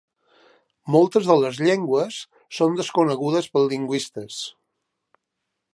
[0.95, 2.17] Moltes de les llengües
[2.61, 4.41] són desconegudes pels lingüistes.